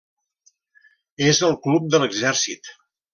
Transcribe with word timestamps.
És 1.27 1.41
el 1.49 1.53
club 1.67 1.87
de 1.93 1.99
l'exèrcit. 2.05 2.73